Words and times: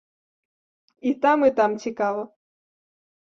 І 1.09 1.11
там, 1.25 1.45
і 1.49 1.51
там 1.59 1.77
цікава. 1.83 2.23